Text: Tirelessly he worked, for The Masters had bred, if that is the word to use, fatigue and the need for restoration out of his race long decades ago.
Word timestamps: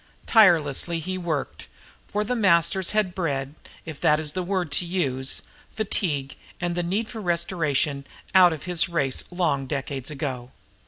Tirelessly 0.25 0.99
he 0.99 1.15
worked, 1.15 1.67
for 2.07 2.23
The 2.23 2.35
Masters 2.35 2.89
had 2.89 3.13
bred, 3.13 3.53
if 3.85 4.01
that 4.01 4.19
is 4.19 4.31
the 4.31 4.41
word 4.41 4.71
to 4.71 4.85
use, 4.87 5.43
fatigue 5.69 6.35
and 6.59 6.73
the 6.73 6.81
need 6.81 7.07
for 7.07 7.21
restoration 7.21 8.05
out 8.33 8.51
of 8.51 8.63
his 8.63 8.89
race 8.89 9.23
long 9.29 9.67
decades 9.67 10.09
ago. 10.09 10.49